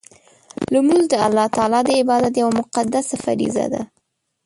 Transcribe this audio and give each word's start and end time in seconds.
لمونځ 0.73 1.03
د 1.09 1.13
الله 1.27 1.47
تعالی 1.55 1.79
د 1.85 1.89
عبادت 2.01 2.33
یوه 2.41 2.53
مقدسه 2.59 3.15
فریضه 3.23 3.65
ده. 3.73 3.81